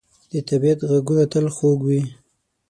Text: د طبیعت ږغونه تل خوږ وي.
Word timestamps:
د 0.31 0.33
طبیعت 0.49 0.79
ږغونه 0.89 1.25
تل 1.31 1.45
خوږ 1.55 1.79
وي. 1.87 2.01